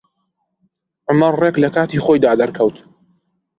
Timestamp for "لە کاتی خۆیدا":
1.63-2.31